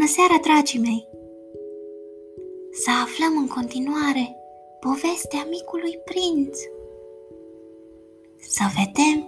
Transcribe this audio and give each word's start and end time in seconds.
Bună 0.00 0.12
seara, 0.12 0.38
dragii 0.42 0.80
mei! 0.80 1.08
Să 2.70 2.90
aflăm 3.04 3.32
în 3.40 3.46
continuare 3.46 4.36
povestea 4.80 5.46
micului 5.50 5.98
prinț. 6.04 6.58
Să 8.36 8.64
vedem 8.78 9.18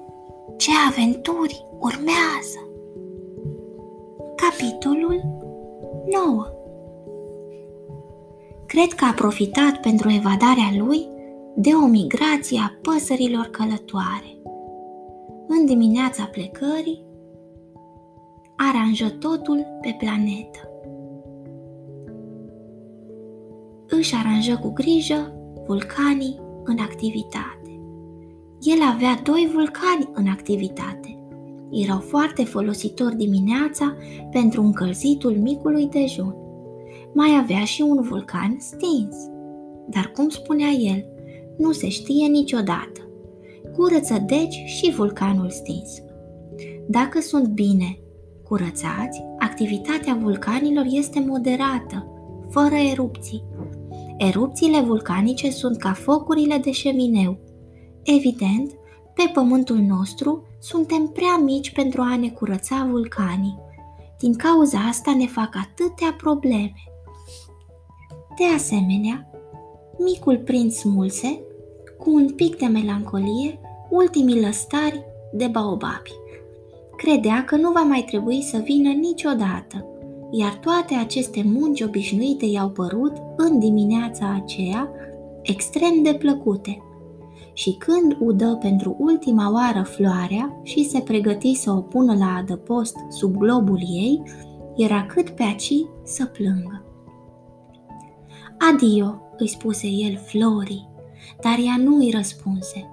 ce 0.56 0.70
aventuri 0.88 1.66
urmează. 1.78 2.60
Capitolul 4.42 5.20
9 6.10 6.46
Cred 8.66 8.92
că 8.92 9.04
a 9.04 9.12
profitat 9.12 9.80
pentru 9.80 10.10
evadarea 10.10 10.70
lui 10.78 11.08
de 11.54 11.70
o 11.84 11.86
migrație 11.86 12.58
a 12.58 12.78
păsărilor 12.82 13.46
călătoare. 13.46 14.38
În 15.46 15.66
dimineața 15.66 16.24
plecării, 16.24 17.10
aranjă 18.56 19.08
totul 19.08 19.66
pe 19.80 19.96
planetă. 19.98 20.71
Își 24.02 24.14
aranjă 24.14 24.58
cu 24.62 24.68
grijă 24.68 25.32
vulcanii 25.66 26.40
în 26.64 26.78
activitate. 26.78 27.80
El 28.60 28.78
avea 28.92 29.20
doi 29.22 29.50
vulcani 29.54 30.10
în 30.12 30.26
activitate. 30.28 31.18
Erau 31.70 31.98
foarte 31.98 32.44
folositori 32.44 33.16
dimineața 33.16 33.96
pentru 34.30 34.62
încălzitul 34.62 35.36
micului 35.36 35.86
dejun. 35.86 36.34
Mai 37.14 37.38
avea 37.42 37.64
și 37.64 37.82
un 37.82 38.02
vulcan 38.02 38.56
stins. 38.58 39.16
Dar 39.88 40.10
cum 40.14 40.28
spunea 40.28 40.68
el, 40.68 41.06
nu 41.58 41.72
se 41.72 41.88
știe 41.88 42.26
niciodată. 42.26 43.00
Curăță 43.76 44.24
deci 44.26 44.62
și 44.66 44.92
vulcanul 44.96 45.50
stins. 45.50 46.02
Dacă 46.88 47.20
sunt 47.20 47.46
bine 47.46 47.98
curățați, 48.44 49.22
activitatea 49.38 50.18
vulcanilor 50.22 50.84
este 50.88 51.24
moderată, 51.28 52.06
fără 52.50 52.74
erupții. 52.74 53.50
Erupțiile 54.28 54.80
vulcanice 54.80 55.50
sunt 55.50 55.76
ca 55.76 55.92
focurile 55.92 56.56
de 56.56 56.70
șemineu. 56.70 57.38
Evident, 58.02 58.72
pe 59.14 59.30
pământul 59.32 59.76
nostru 59.76 60.46
suntem 60.60 61.06
prea 61.06 61.36
mici 61.36 61.72
pentru 61.72 62.00
a 62.00 62.16
ne 62.16 62.28
curăța 62.28 62.86
vulcanii. 62.90 63.58
Din 64.18 64.34
cauza 64.34 64.78
asta 64.78 65.14
ne 65.14 65.26
fac 65.26 65.56
atâtea 65.56 66.14
probleme. 66.16 66.74
De 68.38 68.44
asemenea, 68.54 69.30
micul 69.98 70.38
prinț 70.38 70.74
smulse, 70.74 71.42
cu 71.98 72.10
un 72.10 72.28
pic 72.30 72.56
de 72.56 72.66
melancolie, 72.66 73.60
ultimii 73.90 74.40
lăstari 74.40 75.04
de 75.32 75.46
baobabi 75.46 76.10
credea 77.02 77.44
că 77.44 77.56
nu 77.56 77.70
va 77.70 77.80
mai 77.80 78.02
trebui 78.02 78.42
să 78.42 78.58
vină 78.58 78.90
niciodată, 78.90 79.86
iar 80.34 80.54
toate 80.54 80.94
aceste 80.94 81.42
munci 81.46 81.80
obișnuite 81.80 82.44
i-au 82.46 82.68
părut, 82.70 83.12
în 83.36 83.58
dimineața 83.58 84.40
aceea, 84.42 84.90
extrem 85.42 86.02
de 86.02 86.14
plăcute. 86.14 86.82
Și 87.52 87.72
când 87.72 88.16
udă 88.20 88.58
pentru 88.60 88.96
ultima 88.98 89.52
oară 89.52 89.82
floarea 89.82 90.60
și 90.62 90.84
se 90.84 91.00
pregăti 91.00 91.54
să 91.54 91.70
o 91.70 91.80
pună 91.80 92.14
la 92.16 92.34
adăpost 92.36 92.96
sub 93.08 93.36
globul 93.36 93.78
ei, 93.80 94.22
era 94.76 95.06
cât 95.06 95.30
pe 95.30 95.42
aci 95.42 95.72
să 96.04 96.24
plângă. 96.24 96.84
Adio, 98.72 99.20
îi 99.36 99.48
spuse 99.48 99.86
el 99.86 100.16
Flori, 100.16 100.88
dar 101.42 101.58
ea 101.66 101.76
nu 101.78 101.96
îi 101.96 102.10
răspunse. 102.14 102.90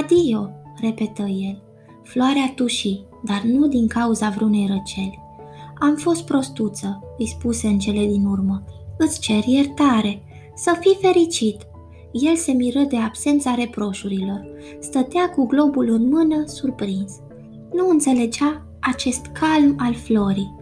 Adio, 0.00 0.50
repetă 0.80 1.22
el. 1.22 1.62
Floarea 2.02 2.52
tușii, 2.54 3.06
dar 3.24 3.42
nu 3.42 3.66
din 3.66 3.86
cauza 3.86 4.28
vreunei 4.28 4.66
răceli. 4.66 5.21
Am 5.82 5.96
fost 5.96 6.24
prostuță, 6.24 7.00
îi 7.18 7.26
spuse 7.26 7.66
în 7.66 7.78
cele 7.78 8.06
din 8.06 8.24
urmă. 8.24 8.62
Îți 8.98 9.20
cer 9.20 9.44
iertare, 9.44 10.22
să 10.54 10.76
fii 10.80 10.98
fericit. 11.00 11.66
El 12.12 12.36
se 12.36 12.52
miră 12.52 12.80
de 12.80 12.96
absența 12.96 13.54
reproșurilor. 13.54 14.46
Stătea 14.78 15.30
cu 15.30 15.46
globul 15.46 15.88
în 15.88 16.08
mână, 16.08 16.46
surprins. 16.46 17.12
Nu 17.72 17.88
înțelegea 17.88 18.66
acest 18.80 19.26
calm 19.26 19.74
al 19.78 19.94
florii. 19.94 20.54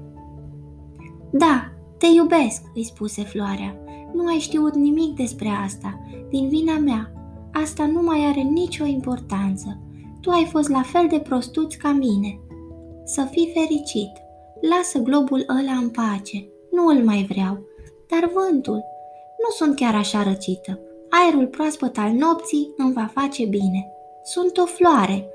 Da, 1.33 1.73
te 1.99 2.07
iubesc, 2.07 2.63
îi 2.75 2.85
spuse 2.85 3.23
floarea. 3.23 3.79
Nu 4.15 4.27
ai 4.27 4.39
știut 4.39 4.75
nimic 4.75 5.15
despre 5.15 5.49
asta, 5.65 6.01
din 6.31 6.49
vina 6.49 6.79
mea. 6.79 7.13
Asta 7.53 7.87
nu 7.87 8.03
mai 8.03 8.25
are 8.25 8.41
nicio 8.41 8.85
importanță. 8.85 9.81
Tu 10.21 10.31
ai 10.31 10.49
fost 10.51 10.69
la 10.69 10.83
fel 10.83 11.07
de 11.11 11.19
prostuț 11.19 11.75
ca 11.75 11.93
mine. 11.93 12.41
Să 13.05 13.29
fii 13.31 13.51
fericit. 13.55 14.20
Lasă 14.60 14.98
globul 14.98 15.44
ăla 15.48 15.72
în 15.72 15.88
pace. 15.88 16.48
Nu 16.71 16.87
îl 16.87 17.04
mai 17.04 17.26
vreau. 17.28 17.59
Dar 18.10 18.31
vântul. 18.34 18.84
Nu 19.38 19.48
sunt 19.56 19.76
chiar 19.76 19.94
așa 19.94 20.22
răcită. 20.22 20.81
Aerul 21.09 21.47
proaspăt 21.47 21.98
al 21.98 22.10
nopții 22.10 22.75
îmi 22.76 22.93
va 22.93 23.10
face 23.15 23.44
bine. 23.44 23.93
Sunt 24.25 24.56
o 24.56 24.65
floare. 24.65 25.28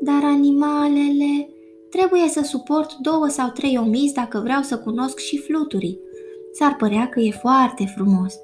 Dar 0.00 0.24
animalele... 0.24 1.48
Trebuie 1.90 2.28
să 2.28 2.42
suport 2.42 2.94
două 2.94 3.26
sau 3.28 3.48
trei 3.48 3.78
omizi 3.78 4.14
dacă 4.14 4.40
vreau 4.42 4.62
să 4.62 4.78
cunosc 4.78 5.18
și 5.18 5.38
fluturii. 5.38 5.98
S-ar 6.52 6.76
părea 6.76 7.08
că 7.08 7.20
e 7.20 7.30
foarte 7.30 7.92
frumos. 7.96 8.34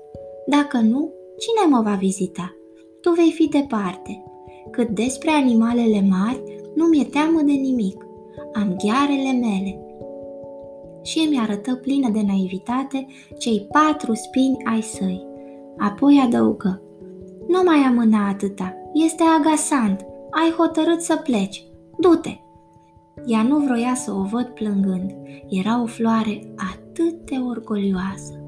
Dacă 0.46 0.76
nu, 0.76 1.12
cine 1.38 1.74
mă 1.74 1.82
va 1.82 1.94
vizita? 1.94 2.56
Tu 3.00 3.10
vei 3.10 3.32
fi 3.32 3.48
departe. 3.48 4.22
Cât 4.70 4.88
despre 4.88 5.30
animalele 5.30 6.06
mari, 6.08 6.42
nu 6.74 6.84
mi-e 6.84 7.04
teamă 7.04 7.40
de 7.40 7.52
nimic 7.52 8.06
am 8.56 8.76
ghearele 8.84 9.32
mele. 9.32 9.85
Și 11.06 11.26
mi 11.30 11.38
arătă 11.38 11.74
plină 11.74 12.08
de 12.10 12.22
naivitate 12.26 13.06
cei 13.38 13.68
patru 13.70 14.14
spini 14.14 14.56
ai 14.64 14.80
săi. 14.80 15.26
Apoi 15.78 16.22
adăugă, 16.24 16.82
nu 17.48 17.62
mai 17.64 17.78
amâna 17.78 18.28
atâta, 18.28 18.74
este 18.92 19.22
agasant, 19.38 20.00
ai 20.30 20.54
hotărât 20.56 21.00
să 21.00 21.16
pleci, 21.16 21.66
du-te! 21.98 22.40
Ea 23.26 23.42
nu 23.42 23.58
vroia 23.58 23.94
să 23.94 24.12
o 24.12 24.22
văd 24.22 24.46
plângând, 24.46 25.14
era 25.48 25.82
o 25.82 25.86
floare 25.86 26.54
atât 26.72 27.26
de 27.30 27.36
orgolioasă. 27.48 28.40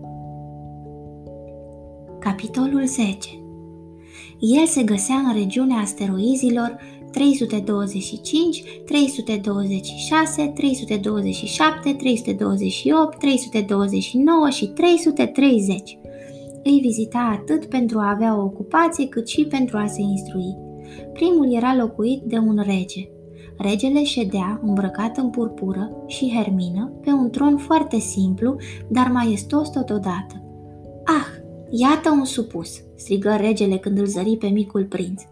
Capitolul 2.19 2.86
10 2.86 3.28
El 4.38 4.66
se 4.66 4.82
găsea 4.82 5.16
în 5.16 5.32
regiunea 5.32 5.78
asteroizilor 5.78 6.76
325, 7.12 8.62
326, 8.84 10.52
327, 10.54 11.92
328, 11.92 13.19
329 13.19 14.48
și 14.50 14.66
330. 14.66 15.98
Îi 16.62 16.78
vizita 16.80 17.38
atât 17.41 17.64
pentru 17.64 17.98
a 17.98 18.10
avea 18.10 18.38
o 18.38 18.42
ocupație 18.42 19.06
cât 19.06 19.28
și 19.28 19.44
pentru 19.44 19.76
a 19.76 19.86
se 19.86 20.00
instrui. 20.00 20.56
Primul 21.12 21.54
era 21.54 21.76
locuit 21.76 22.22
de 22.22 22.36
un 22.36 22.62
rege. 22.66 23.08
Regele 23.58 24.04
ședea 24.04 24.60
îmbrăcat 24.62 25.16
în 25.16 25.30
purpură 25.30 26.04
și 26.06 26.32
hermină 26.34 26.92
pe 27.02 27.10
un 27.10 27.30
tron 27.30 27.56
foarte 27.56 27.98
simplu, 27.98 28.56
dar 28.88 29.10
maestos 29.12 29.70
totodată. 29.70 30.42
Ah, 31.04 31.42
iată 31.70 32.10
un 32.10 32.25
supus!" 32.25 32.82
strigă 32.96 33.36
regele 33.40 33.76
când 33.76 33.98
îl 33.98 34.06
zări 34.06 34.36
pe 34.36 34.46
micul 34.46 34.84
prinț 34.84 35.22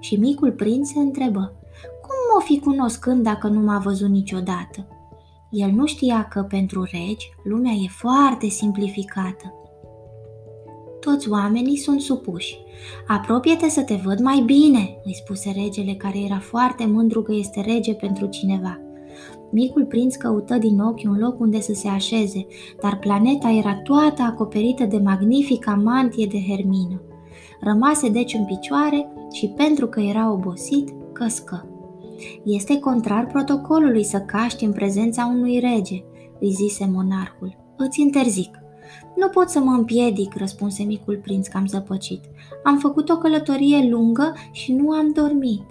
și 0.00 0.16
micul 0.16 0.52
prinț 0.52 0.88
se 0.88 0.98
întrebă, 0.98 1.52
cum 2.00 2.36
o 2.38 2.40
fi 2.40 2.58
cunoscând 2.58 3.22
dacă 3.22 3.48
nu 3.48 3.60
m-a 3.60 3.78
văzut 3.78 4.08
niciodată? 4.08 4.86
El 5.50 5.70
nu 5.70 5.86
știa 5.86 6.28
că 6.30 6.42
pentru 6.42 6.82
regi 6.82 7.32
lumea 7.44 7.72
e 7.72 7.88
foarte 7.88 8.48
simplificată. 8.48 9.52
Toți 11.00 11.30
oamenii 11.30 11.76
sunt 11.76 12.00
supuși. 12.00 12.58
Apropie-te 13.06 13.68
să 13.68 13.82
te 13.82 13.94
văd 14.04 14.20
mai 14.20 14.42
bine, 14.46 15.00
îi 15.04 15.14
spuse 15.14 15.54
regele 15.62 15.94
care 15.94 16.18
era 16.18 16.38
foarte 16.38 16.86
mândru 16.86 17.22
că 17.22 17.32
este 17.34 17.60
rege 17.60 17.94
pentru 17.94 18.26
cineva. 18.26 18.80
Micul 19.50 19.84
prinț 19.84 20.14
căută 20.14 20.58
din 20.58 20.80
ochi 20.80 21.04
un 21.04 21.18
loc 21.18 21.40
unde 21.40 21.60
să 21.60 21.72
se 21.74 21.88
așeze, 21.88 22.46
dar 22.80 22.98
planeta 22.98 23.48
era 23.48 23.74
toată 23.74 24.22
acoperită 24.22 24.84
de 24.84 24.98
magnifica 24.98 25.74
mantie 25.74 26.26
de 26.26 26.38
hermină. 26.48 27.02
Rămase 27.60 28.08
deci 28.08 28.34
în 28.34 28.44
picioare 28.44 29.08
și 29.32 29.48
pentru 29.56 29.86
că 29.86 30.00
era 30.00 30.32
obosit, 30.32 30.88
căscă. 31.12 31.66
Este 32.44 32.78
contrar 32.78 33.26
protocolului 33.26 34.04
să 34.04 34.18
caști 34.18 34.64
în 34.64 34.72
prezența 34.72 35.26
unui 35.26 35.58
rege, 35.58 36.04
îi 36.40 36.50
zise 36.50 36.88
monarhul. 36.92 37.56
Îți 37.76 38.00
interzic. 38.00 38.58
Nu 39.16 39.28
pot 39.28 39.48
să 39.48 39.60
mă 39.60 39.72
împiedic, 39.72 40.34
răspunse 40.34 40.82
micul 40.82 41.20
prinț 41.22 41.46
cam 41.46 41.66
zăpăcit. 41.66 42.24
Am 42.64 42.78
făcut 42.78 43.08
o 43.08 43.18
călătorie 43.18 43.88
lungă 43.90 44.34
și 44.52 44.72
nu 44.72 44.90
am 44.90 45.12
dormit. 45.12 45.64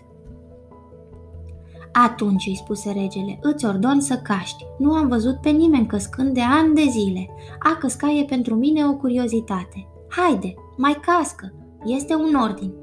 Atunci, 1.91 2.47
îi 2.47 2.55
spuse 2.55 2.91
regele, 2.91 3.39
îți 3.41 3.65
ordon 3.65 3.99
să 3.99 4.15
caști. 4.23 4.65
Nu 4.77 4.91
am 4.91 5.07
văzut 5.07 5.35
pe 5.41 5.49
nimeni 5.49 5.85
căscând 5.85 6.33
de 6.33 6.41
ani 6.41 6.75
de 6.75 6.85
zile. 6.89 7.29
A 7.59 7.77
căsca 7.79 8.11
e 8.11 8.23
pentru 8.23 8.55
mine 8.55 8.85
o 8.85 8.95
curiozitate. 8.95 9.87
Haide, 10.09 10.53
mai 10.77 10.99
cască, 11.05 11.53
este 11.95 12.15
un 12.15 12.33
ordin. 12.35 12.73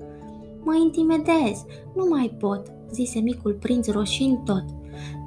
Mă 0.62 0.74
intimidez, 0.84 1.64
nu 1.94 2.06
mai 2.08 2.36
pot, 2.38 2.62
zise 2.92 3.18
micul 3.20 3.52
prinț 3.52 3.88
roșind 3.88 4.38
tot. 4.44 4.64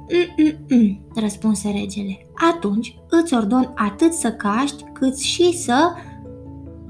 Mm-mm-mm, 0.08 1.00
răspunse 1.14 1.70
regele. 1.70 2.26
Atunci 2.52 2.98
îți 3.10 3.34
ordon 3.34 3.72
atât 3.76 4.12
să 4.12 4.32
caști, 4.32 4.84
cât 4.92 5.18
și 5.18 5.52
să... 5.52 5.92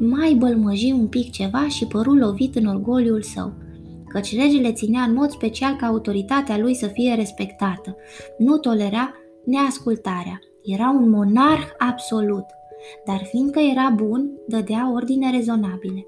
Mai 0.00 0.34
bălmăji 0.34 0.92
un 0.92 1.06
pic 1.06 1.30
ceva 1.30 1.68
și 1.68 1.86
părul 1.86 2.18
lovit 2.18 2.56
în 2.56 2.66
orgoliul 2.66 3.22
său 3.22 3.52
căci 4.08 4.36
regele 4.36 4.72
ținea 4.72 5.02
în 5.02 5.14
mod 5.14 5.30
special 5.30 5.76
ca 5.76 5.86
autoritatea 5.86 6.58
lui 6.58 6.74
să 6.74 6.86
fie 6.86 7.14
respectată. 7.14 7.96
Nu 8.38 8.58
tolera 8.58 9.14
neascultarea. 9.44 10.40
Era 10.62 10.90
un 10.90 11.10
monarh 11.10 11.66
absolut, 11.78 12.44
dar 13.06 13.22
fiindcă 13.24 13.58
era 13.58 13.92
bun, 13.96 14.30
dădea 14.46 14.92
ordine 14.92 15.30
rezonabile. 15.30 16.06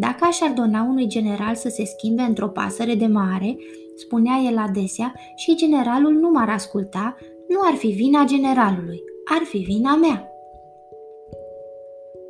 Dacă 0.00 0.18
aș 0.20 0.40
ordona 0.40 0.82
unui 0.82 1.06
general 1.06 1.54
să 1.54 1.68
se 1.68 1.84
schimbe 1.84 2.22
într-o 2.22 2.48
pasăre 2.48 2.94
de 2.94 3.06
mare, 3.06 3.56
spunea 3.96 4.40
el 4.50 4.58
adesea, 4.58 5.14
și 5.34 5.56
generalul 5.56 6.12
nu 6.12 6.30
m-ar 6.30 6.48
asculta, 6.48 7.16
nu 7.48 7.58
ar 7.62 7.74
fi 7.74 7.86
vina 7.86 8.24
generalului, 8.24 9.02
ar 9.24 9.42
fi 9.44 9.58
vina 9.58 9.96
mea. 9.96 10.28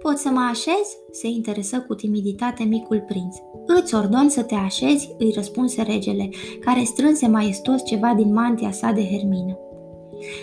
Pot 0.02 0.16
să 0.16 0.28
mă 0.28 0.40
așez?" 0.50 0.96
se 1.10 1.28
interesă 1.28 1.80
cu 1.80 1.94
timiditate 1.94 2.64
micul 2.64 3.04
prinț. 3.06 3.36
Îți 3.66 3.94
ordon 3.94 4.28
să 4.28 4.42
te 4.42 4.54
așezi?" 4.54 5.14
îi 5.18 5.32
răspunse 5.34 5.82
regele, 5.82 6.28
care 6.60 6.82
strânse 6.82 7.26
maestos 7.26 7.84
ceva 7.84 8.14
din 8.14 8.32
mantia 8.32 8.70
sa 8.70 8.90
de 8.92 9.04
hermină. 9.04 9.58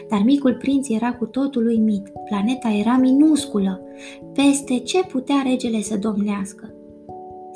Dar 0.09 0.21
micul 0.25 0.55
prinț 0.55 0.89
era 0.89 1.13
cu 1.13 1.25
totul 1.25 1.65
uimit. 1.65 2.07
Planeta 2.29 2.69
era 2.69 2.97
minusculă. 2.97 3.81
Peste 4.33 4.77
ce 4.77 5.03
putea 5.03 5.41
regele 5.45 5.81
să 5.81 5.97
domnească? 5.97 6.76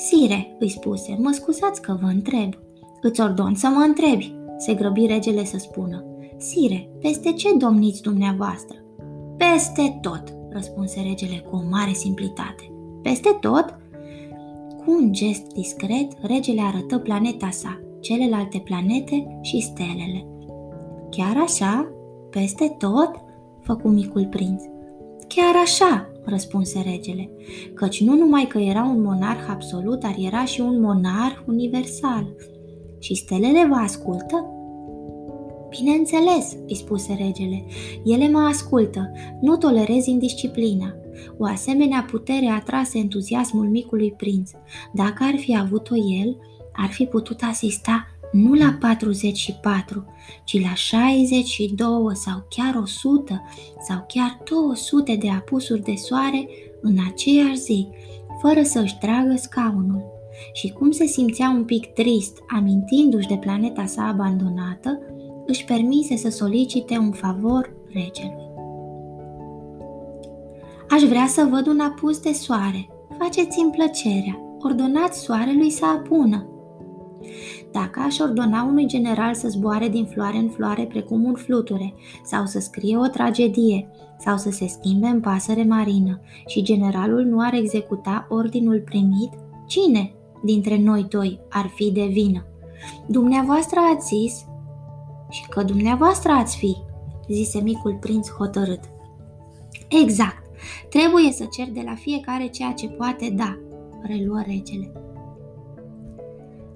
Sire, 0.08 0.56
îi 0.60 0.70
spuse, 0.70 1.18
mă 1.20 1.32
scuzați 1.32 1.82
că 1.82 1.98
vă 2.02 2.08
întreb. 2.08 2.54
Îți 3.02 3.22
ordon 3.22 3.56
să 3.56 3.68
mă 3.68 3.84
întrebi, 3.88 4.36
se 4.58 4.74
grăbi 4.74 5.06
regele 5.06 5.46
să 5.46 5.58
spună. 5.58 6.06
Sire, 6.38 6.90
peste 7.00 7.32
ce 7.32 7.56
domniți 7.58 8.02
dumneavoastră? 8.02 8.78
Peste 9.38 9.98
tot, 10.02 10.24
răspunse 10.50 11.02
regele 11.02 11.46
cu 11.50 11.56
o 11.56 11.62
mare 11.70 11.94
simplitate. 11.94 12.72
Peste 13.02 13.38
tot? 13.40 13.78
Cu 14.86 14.92
un 14.92 15.14
gest 15.14 15.48
discret, 15.48 16.12
regele 16.22 16.62
arătă 16.62 16.98
planeta 16.98 17.50
sa, 17.50 17.80
celelalte 18.00 18.58
planete 18.58 19.40
și 19.42 19.60
stelele. 19.60 20.28
Chiar 21.10 21.38
așa? 21.44 21.92
Peste 22.30 22.76
tot? 22.78 23.12
făcu 23.60 23.88
micul 23.88 24.28
prinț. 24.30 24.64
Chiar 25.28 25.56
așa, 25.64 26.11
răspunse 26.26 26.82
regele, 26.86 27.30
căci 27.74 28.02
nu 28.02 28.16
numai 28.16 28.46
că 28.46 28.58
era 28.58 28.84
un 28.84 29.02
monarh 29.02 29.46
absolut, 29.50 30.00
dar 30.00 30.16
era 30.20 30.46
și 30.46 30.62
un 30.62 30.82
monarh 30.82 31.38
universal. 31.48 32.36
Și 33.00 33.16
stelele 33.16 33.66
vă 33.70 33.76
ascultă? 33.76 34.46
Bineînțeles, 35.70 36.56
îi 36.68 36.76
spuse 36.76 37.14
regele, 37.14 37.66
ele 38.04 38.30
mă 38.30 38.40
ascultă, 38.40 39.12
nu 39.42 39.58
tolerez 39.58 40.06
indisciplina. 40.06 40.96
O 41.38 41.46
asemenea 41.46 42.06
putere 42.12 42.46
atrase 42.46 42.98
entuziasmul 42.98 43.70
micului 43.70 44.12
prinț. 44.12 44.52
Dacă 44.94 45.24
ar 45.24 45.36
fi 45.38 45.58
avut-o 45.58 45.96
el, 45.96 46.38
ar 46.74 46.90
fi 46.90 47.06
putut 47.06 47.42
asista 47.42 48.08
nu 48.32 48.54
la 48.54 48.78
44, 48.80 50.06
ci 50.44 50.62
la 50.62 50.74
62 50.74 51.88
sau 52.14 52.46
chiar 52.50 52.76
100 52.82 53.42
sau 53.88 54.06
chiar 54.08 54.40
200 54.50 55.16
de 55.16 55.30
apusuri 55.30 55.82
de 55.82 55.94
soare 55.96 56.48
în 56.82 56.98
aceeași 57.10 57.60
zi, 57.60 57.88
fără 58.42 58.62
să-și 58.64 58.98
tragă 58.98 59.36
scaunul. 59.36 60.04
Și 60.54 60.70
cum 60.70 60.92
se 60.92 61.06
simțea 61.06 61.50
un 61.50 61.64
pic 61.64 61.86
trist, 61.86 62.38
amintindu-și 62.48 63.28
de 63.28 63.38
planeta 63.38 63.86
sa 63.86 64.08
abandonată, 64.08 65.00
își 65.46 65.66
permise 65.66 66.16
să 66.16 66.30
solicite 66.30 66.98
un 66.98 67.12
favor 67.12 67.74
regelui. 67.94 68.50
Aș 70.90 71.02
vrea 71.02 71.28
să 71.28 71.48
văd 71.50 71.68
un 71.68 71.80
apus 71.80 72.20
de 72.20 72.32
soare. 72.32 72.90
Faceți-mi 73.18 73.72
plăcerea. 73.72 74.40
Ordonați 74.60 75.20
soarelui 75.20 75.70
să 75.70 75.86
apună. 75.86 76.46
Dacă 77.72 78.00
aș 78.00 78.20
ordona 78.20 78.64
unui 78.64 78.86
general 78.86 79.34
să 79.34 79.48
zboare 79.48 79.90
din 79.90 80.06
floare 80.06 80.38
în 80.38 80.50
floare 80.50 80.86
precum 80.86 81.24
un 81.24 81.34
fluture, 81.34 81.94
sau 82.24 82.46
să 82.46 82.60
scrie 82.60 82.98
o 82.98 83.08
tragedie, 83.08 83.88
sau 84.20 84.38
să 84.38 84.50
se 84.50 84.68
schimbe 84.68 85.08
în 85.08 85.20
pasăre 85.20 85.64
marină 85.64 86.22
și 86.48 86.62
generalul 86.62 87.24
nu 87.24 87.40
ar 87.40 87.54
executa 87.54 88.28
ordinul 88.30 88.82
primit, 88.86 89.32
cine 89.68 90.14
dintre 90.44 90.78
noi 90.78 91.06
doi 91.10 91.40
ar 91.50 91.72
fi 91.76 91.92
de 91.92 92.06
vină? 92.06 92.46
Dumneavoastră 93.08 93.80
ați 93.94 94.08
zis 94.08 94.46
și 95.30 95.48
că 95.50 95.64
dumneavoastră 95.64 96.32
ați 96.32 96.58
fi, 96.58 96.78
zise 97.28 97.62
micul 97.62 97.98
prinț 98.00 98.30
hotărât. 98.30 98.80
Exact, 100.04 100.44
trebuie 100.90 101.32
să 101.32 101.46
cer 101.52 101.68
de 101.74 101.82
la 101.86 101.96
fiecare 101.96 102.48
ceea 102.48 102.72
ce 102.72 102.88
poate 102.88 103.30
da, 103.30 103.58
reluă 104.02 104.42
regele. 104.46 104.92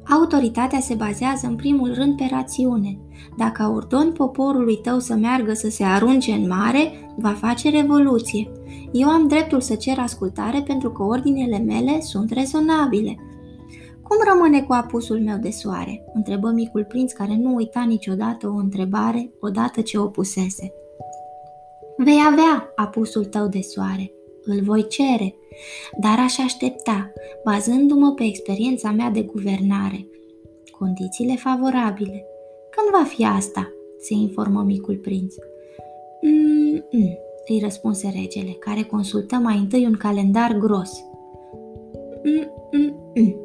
Autoritatea 0.09 0.79
se 0.79 0.93
bazează 0.93 1.47
în 1.47 1.55
primul 1.55 1.93
rând 1.93 2.17
pe 2.17 2.27
rațiune. 2.31 2.97
Dacă 3.37 3.71
ordon 3.75 4.11
poporului 4.11 4.77
tău 4.77 4.99
să 4.99 5.15
meargă 5.15 5.53
să 5.53 5.69
se 5.69 5.83
arunce 5.83 6.31
în 6.31 6.47
mare, 6.47 7.11
va 7.17 7.29
face 7.29 7.69
revoluție. 7.69 8.51
Eu 8.91 9.07
am 9.07 9.27
dreptul 9.27 9.61
să 9.61 9.75
cer 9.75 9.97
ascultare 9.99 10.63
pentru 10.67 10.91
că 10.91 11.03
ordinele 11.03 11.57
mele 11.57 12.01
sunt 12.01 12.31
rezonabile. 12.31 13.15
Cum 14.07 14.17
rămâne 14.33 14.61
cu 14.61 14.73
apusul 14.73 15.19
meu 15.19 15.37
de 15.37 15.49
soare? 15.49 16.05
întrebă 16.13 16.49
micul 16.49 16.83
prinț 16.83 17.11
care 17.11 17.37
nu 17.41 17.55
uita 17.55 17.83
niciodată 17.87 18.47
o 18.47 18.55
întrebare 18.55 19.31
odată 19.39 19.81
ce 19.81 19.97
o 19.97 20.05
pusese. 20.05 20.73
Vei 21.97 22.19
avea 22.31 22.71
apusul 22.75 23.25
tău 23.25 23.47
de 23.47 23.61
soare, 23.61 24.11
îl 24.45 24.61
voi 24.61 24.87
cere, 24.87 25.35
dar 25.99 26.19
aș 26.19 26.39
aștepta, 26.39 27.13
bazându-mă 27.43 28.13
pe 28.13 28.23
experiența 28.23 28.91
mea 28.91 29.09
de 29.09 29.21
guvernare. 29.21 30.07
Condițiile 30.77 31.35
favorabile. 31.35 32.25
Când 32.69 33.01
va 33.01 33.03
fi 33.07 33.25
asta? 33.25 33.69
se 33.99 34.13
informă 34.13 34.63
micul 34.63 34.95
prinț. 34.95 35.35
Mm-mm, 36.21 37.17
îi 37.47 37.59
răspunse 37.63 38.13
regele, 38.15 38.51
care 38.51 38.83
consultă 38.83 39.35
mai 39.35 39.57
întâi 39.57 39.85
un 39.85 39.95
calendar 39.97 40.57
gros. 40.57 41.05
Mm-mm, 42.23 43.35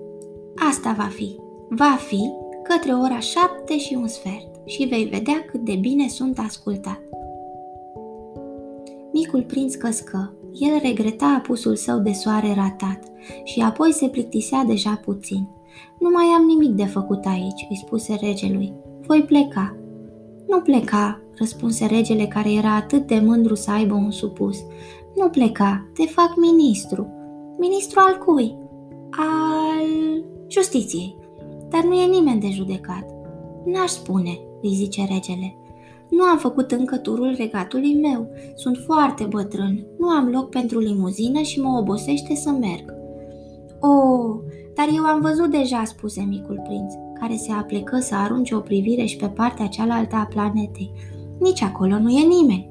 asta 0.71 0.95
va 0.97 1.09
fi. 1.15 1.37
Va 1.69 1.97
fi 2.07 2.31
către 2.63 2.93
ora 2.93 3.19
șapte 3.19 3.79
și 3.79 3.95
un 3.95 4.07
sfert 4.07 4.49
și 4.65 4.85
vei 4.85 5.05
vedea 5.05 5.45
cât 5.51 5.61
de 5.61 5.75
bine 5.75 6.09
sunt 6.09 6.39
ascultat. 6.39 7.01
Micul 9.13 9.43
prinț 9.43 9.75
căscă. 9.75 10.35
El 10.53 10.79
regreta 10.83 11.35
apusul 11.39 11.77
său 11.77 11.99
de 11.99 12.13
soare 12.13 12.55
ratat 12.55 13.03
și 13.45 13.61
apoi 13.61 13.93
se 13.93 14.09
plictisea 14.09 14.65
deja 14.65 15.01
puțin. 15.05 15.49
Nu 15.99 16.11
mai 16.11 16.25
am 16.25 16.45
nimic 16.45 16.71
de 16.71 16.85
făcut 16.85 17.25
aici, 17.25 17.67
îi 17.69 17.77
spuse 17.77 18.19
regelui. 18.21 18.75
Voi 19.07 19.23
pleca. 19.23 19.77
Nu 20.49 20.61
pleca, 20.61 21.21
răspunse 21.35 21.87
regele 21.87 22.27
care 22.27 22.53
era 22.53 22.75
atât 22.75 23.07
de 23.07 23.21
mândru 23.25 23.55
să 23.55 23.71
aibă 23.71 23.95
un 23.95 24.11
supus. 24.11 24.59
Nu 25.17 25.29
pleca, 25.29 25.91
te 25.95 26.05
fac 26.05 26.33
ministru. 26.37 27.07
Ministru 27.59 28.01
al 28.03 28.19
cui? 28.19 28.57
Al 29.11 30.25
justiției. 30.49 31.17
Dar 31.69 31.85
nu 31.85 31.95
e 31.95 32.07
nimeni 32.07 32.41
de 32.41 32.51
judecat. 32.51 33.07
N-aș 33.65 33.91
spune, 33.91 34.39
îi 34.63 34.75
zice 34.75 35.07
regele. 35.11 35.60
Nu 36.11 36.23
am 36.23 36.39
făcut 36.39 36.71
încă 36.71 36.97
turul 36.97 37.35
regatului 37.37 37.95
meu. 37.95 38.31
Sunt 38.55 38.77
foarte 38.77 39.25
bătrân. 39.25 39.87
Nu 39.99 40.09
am 40.09 40.29
loc 40.29 40.49
pentru 40.49 40.79
limuzină 40.79 41.41
și 41.41 41.61
mă 41.61 41.79
obosește 41.79 42.35
să 42.35 42.51
merg. 42.51 42.95
Oh, 43.81 44.37
dar 44.75 44.89
eu 44.97 45.05
am 45.05 45.21
văzut 45.21 45.51
deja, 45.51 45.85
spuse 45.85 46.21
micul 46.29 46.61
prinț, 46.65 46.95
care 47.21 47.37
se 47.37 47.53
aplecă 47.53 47.99
să 47.99 48.15
arunce 48.15 48.55
o 48.55 48.61
privire 48.61 49.05
și 49.05 49.17
pe 49.17 49.27
partea 49.27 49.67
cealaltă 49.67 50.17
a 50.17 50.27
planetei. 50.27 50.93
Nici 51.39 51.63
acolo 51.63 51.99
nu 51.99 52.11
e 52.11 52.27
nimeni. 52.27 52.71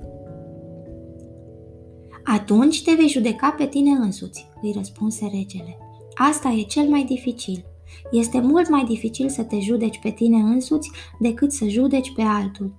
Atunci 2.23 2.83
te 2.83 2.93
vei 2.97 3.07
judeca 3.07 3.55
pe 3.57 3.65
tine 3.65 3.91
însuți, 3.91 4.49
îi 4.61 4.73
răspunse 4.75 5.29
regele. 5.31 5.77
Asta 6.13 6.49
e 6.49 6.61
cel 6.61 6.89
mai 6.89 7.03
dificil. 7.03 7.65
Este 8.11 8.39
mult 8.39 8.69
mai 8.69 8.83
dificil 8.83 9.29
să 9.29 9.43
te 9.43 9.59
judeci 9.59 9.99
pe 9.99 10.09
tine 10.09 10.37
însuți 10.37 10.91
decât 11.19 11.51
să 11.51 11.67
judeci 11.67 12.13
pe 12.15 12.21
altul. 12.21 12.73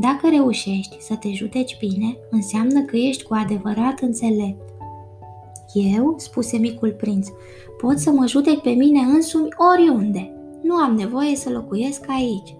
Dacă 0.00 0.28
reușești 0.28 0.96
să 1.00 1.16
te 1.16 1.32
judeci 1.32 1.78
bine, 1.78 2.16
înseamnă 2.30 2.82
că 2.82 2.96
ești 2.96 3.22
cu 3.22 3.34
adevărat 3.34 4.00
înțelept. 4.00 4.68
Eu, 5.72 6.14
spuse 6.18 6.56
micul 6.56 6.92
prinț, 6.92 7.28
pot 7.80 7.98
să 7.98 8.10
mă 8.10 8.26
judec 8.26 8.58
pe 8.58 8.70
mine 8.70 9.00
însumi 9.00 9.48
oriunde. 9.72 10.32
Nu 10.62 10.74
am 10.74 10.94
nevoie 10.94 11.36
să 11.36 11.50
locuiesc 11.50 12.04
aici. 12.08 12.56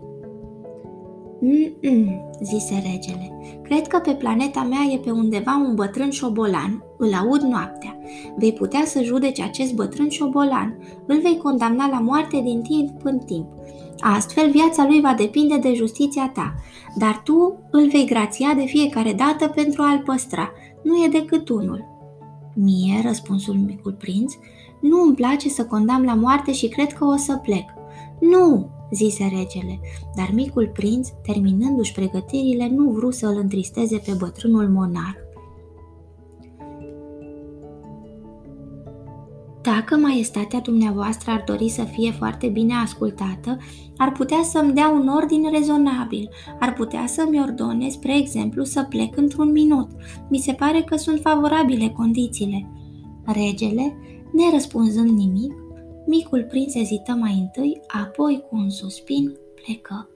Mm-mm, 1.41 2.31
zise 2.43 2.75
regele. 2.75 3.39
Cred 3.63 3.87
că 3.87 3.99
pe 3.99 4.15
planeta 4.15 4.63
mea 4.63 4.93
e 4.93 4.97
pe 4.99 5.11
undeva 5.11 5.65
un 5.69 5.75
bătrân 5.75 6.11
șobolan. 6.11 6.85
Îl 6.99 7.15
aud 7.15 7.41
noaptea. 7.41 7.99
Vei 8.37 8.53
putea 8.53 8.83
să 8.85 9.03
judeci 9.03 9.41
acest 9.41 9.75
bătrân 9.75 10.09
șobolan. 10.09 10.79
Îl 11.07 11.21
vei 11.21 11.37
condamna 11.37 11.89
la 11.89 12.01
moarte 12.01 12.41
din 12.45 12.63
timp 12.63 12.91
în 13.03 13.19
timp. 13.19 13.47
Astfel, 14.01 14.51
viața 14.51 14.87
lui 14.87 15.01
va 15.01 15.15
depinde 15.15 15.57
de 15.57 15.75
justiția 15.75 16.31
ta, 16.35 16.55
dar 16.97 17.21
tu 17.25 17.59
îl 17.71 17.89
vei 17.89 18.07
grația 18.07 18.55
de 18.55 18.65
fiecare 18.65 19.13
dată 19.13 19.49
pentru 19.49 19.83
a-l 19.83 20.03
păstra. 20.05 20.51
Nu 20.83 21.05
e 21.05 21.09
decât 21.09 21.49
unul. 21.49 21.85
Mie, 22.55 23.01
răspunsul 23.03 23.55
micul 23.55 23.93
prinț, 23.93 24.35
nu 24.81 25.03
îmi 25.03 25.15
place 25.15 25.49
să 25.49 25.65
condamn 25.65 26.05
la 26.05 26.15
moarte 26.15 26.53
și 26.53 26.69
cred 26.69 26.93
că 26.93 27.05
o 27.05 27.17
să 27.17 27.37
plec. 27.37 27.65
Nu, 28.21 28.69
zise 28.93 29.25
regele, 29.25 29.81
dar 30.17 30.31
micul 30.35 30.71
prinț, 30.73 31.09
terminându-și 31.23 31.93
pregătirile, 31.93 32.69
nu 32.69 32.91
vrut 32.91 33.15
să 33.15 33.27
îl 33.27 33.37
întristeze 33.37 33.97
pe 33.97 34.13
bătrânul 34.19 34.69
monarh. 34.69 35.27
Dacă 39.63 39.97
maestatea 39.97 40.61
dumneavoastră 40.61 41.31
ar 41.31 41.43
dori 41.47 41.69
să 41.69 41.83
fie 41.83 42.11
foarte 42.11 42.47
bine 42.47 42.75
ascultată, 42.75 43.57
ar 43.97 44.13
putea 44.13 44.43
să-mi 44.43 44.73
dea 44.73 44.89
un 44.89 45.09
ordin 45.09 45.51
rezonabil, 45.51 46.29
ar 46.61 46.73
putea 46.73 47.07
să-mi 47.07 47.41
ordone, 47.41 47.89
spre 47.89 48.17
exemplu, 48.17 48.65
să 48.65 48.87
plec 48.89 49.17
într-un 49.17 49.51
minut. 49.51 49.91
Mi 50.29 50.39
se 50.39 50.53
pare 50.53 50.83
că 50.83 50.97
sunt 50.97 51.21
favorabile 51.21 51.89
condițiile. 51.89 52.71
Regele, 53.25 53.97
nerăspunzând 54.33 55.11
nimic, 55.11 55.53
micul 56.09 56.45
prinț 56.45 56.75
ezită 56.75 57.13
mai 57.13 57.39
întâi, 57.41 57.81
apoi 57.87 58.45
cu 58.49 58.57
un 58.57 58.71
suspin 58.71 59.37
plecă. 59.55 60.09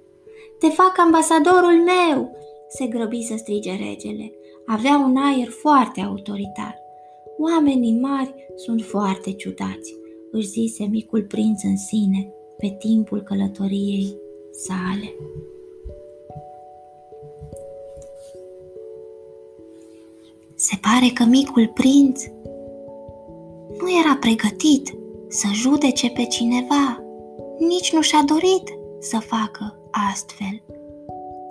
Te 0.58 0.68
fac 0.68 0.99
ambasadorul 0.99 1.82
meu!" 1.84 2.37
se 2.68 2.87
grăbi 2.87 3.22
să 3.22 3.34
strige 3.37 3.70
regele. 3.70 4.32
Avea 4.66 4.99
un 4.99 5.16
aer 5.16 5.49
foarte 5.49 6.00
autoritar. 6.00 6.78
Oamenii 7.38 7.99
mari 8.00 8.34
sunt 8.56 8.82
foarte 8.82 9.32
ciudați, 9.32 9.96
își 10.30 10.49
zise 10.49 10.84
micul 10.84 11.22
prinț 11.22 11.62
în 11.62 11.76
sine 11.76 12.32
pe 12.56 12.76
timpul 12.78 13.22
călătoriei 13.22 14.16
sale. 14.50 15.14
Se 20.54 20.78
pare 20.80 21.11
că 21.14 21.25
micul 21.25 21.68
prinț 21.75 22.25
nu 23.80 23.90
era 24.04 24.16
pregătit 24.20 24.94
să 25.32 25.48
judece 25.52 26.10
pe 26.10 26.24
cineva, 26.24 27.02
nici 27.58 27.92
nu 27.92 28.00
și-a 28.00 28.22
dorit 28.26 28.78
să 28.98 29.18
facă 29.18 29.78
astfel. 30.10 30.62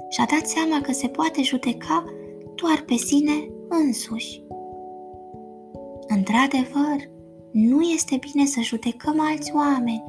Și-a 0.09 0.25
dat 0.31 0.47
seama 0.47 0.81
că 0.81 0.91
se 0.91 1.07
poate 1.07 1.41
judeca 1.41 2.05
doar 2.55 2.83
pe 2.85 2.93
sine 2.93 3.51
însuși. 3.69 4.43
Într-adevăr, 6.07 7.09
nu 7.51 7.81
este 7.81 8.19
bine 8.31 8.45
să 8.45 8.59
judecăm 8.61 9.15
alți 9.19 9.51
oameni, 9.55 10.03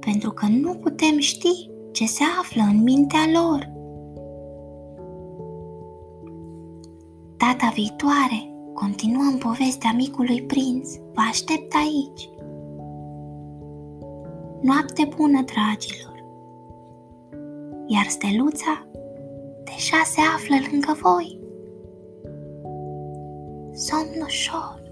pentru 0.00 0.30
că 0.30 0.46
nu 0.46 0.74
putem 0.74 1.18
ști 1.18 1.70
ce 1.92 2.06
se 2.06 2.22
află 2.40 2.62
în 2.70 2.82
mintea 2.82 3.24
lor. 3.32 3.74
Data 7.36 7.72
viitoare 7.74 8.54
continuăm 8.74 9.38
povestea 9.38 9.92
micului 9.96 10.42
prinț. 10.42 10.90
Vă 11.16 11.22
aștept 11.28 11.74
aici. 11.74 12.28
Noapte 14.60 15.08
bună, 15.16 15.42
dragilor! 15.42 16.24
Iar 17.86 18.04
steluța 18.08 18.86
deja 19.64 20.02
se 20.04 20.20
află 20.34 20.56
lângă 20.70 20.98
voi. 21.02 21.40
Somn 23.72 24.22
ușor. 24.24 24.85